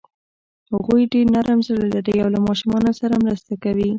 [0.71, 3.89] هغوی ډېر نرم زړه لري او له ماشومانو سره مرسته کوي.